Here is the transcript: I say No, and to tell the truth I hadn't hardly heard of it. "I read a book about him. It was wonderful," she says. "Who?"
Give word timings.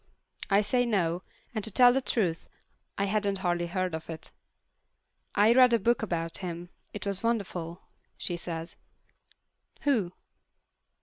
I 0.49 0.61
say 0.61 0.87
No, 0.87 1.21
and 1.53 1.63
to 1.63 1.69
tell 1.69 1.93
the 1.93 2.01
truth 2.01 2.47
I 2.97 3.05
hadn't 3.05 3.37
hardly 3.45 3.67
heard 3.67 3.93
of 3.93 4.09
it. 4.09 4.31
"I 5.35 5.53
read 5.53 5.73
a 5.73 5.77
book 5.77 6.01
about 6.01 6.39
him. 6.39 6.69
It 6.91 7.05
was 7.05 7.21
wonderful," 7.21 7.83
she 8.17 8.35
says. 8.35 8.77
"Who?" 9.81 10.13